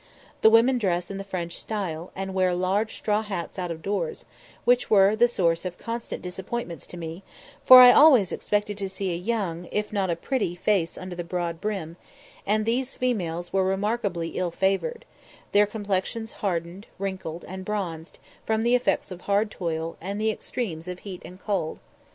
The 0.41 0.49
women 0.49 0.79
dress 0.79 1.11
in 1.11 1.19
the 1.19 1.23
French 1.23 1.59
style, 1.59 2.11
and 2.15 2.33
wear 2.33 2.55
large 2.55 2.97
straw 2.97 3.21
hats 3.21 3.59
out 3.59 3.69
of 3.69 3.83
doors, 3.83 4.25
which 4.65 4.89
were 4.89 5.15
the 5.15 5.27
source 5.27 5.63
of 5.63 5.77
constant 5.77 6.23
disappointments 6.23 6.87
to 6.87 6.97
me, 6.97 7.21
for 7.63 7.81
I 7.81 7.91
always 7.91 8.31
expected 8.31 8.79
to 8.79 8.89
see 8.89 9.11
a 9.11 9.15
young, 9.15 9.69
if 9.71 9.93
not 9.93 10.09
a 10.09 10.15
pretty, 10.15 10.55
face 10.55 10.97
under 10.97 11.15
a 11.21 11.23
broad 11.23 11.61
brim, 11.61 11.97
and 12.47 12.65
these 12.65 12.97
females 12.97 13.53
were 13.53 13.63
remarkably 13.63 14.29
ill 14.29 14.49
favoured; 14.49 15.05
their 15.51 15.67
complexions 15.67 16.31
hardened, 16.31 16.87
wrinkled, 16.97 17.45
and 17.47 17.63
bronzed, 17.63 18.17
from 18.43 18.63
the 18.63 18.73
effects 18.73 19.11
of 19.11 19.21
hard 19.21 19.51
toil, 19.51 19.97
and 20.01 20.19
the 20.19 20.31
extremes 20.31 20.87
of 20.87 20.97
heat 20.97 21.21
and 21.23 21.39
cold. 21.43 21.77